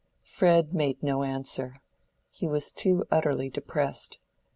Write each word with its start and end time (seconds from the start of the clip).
Fred 0.25 0.73
made 0.73 1.03
no 1.03 1.21
answer: 1.21 1.79
he 2.31 2.47
was 2.47 2.71
too 2.71 3.05
utterly 3.11 3.51
depressed. 3.51 4.19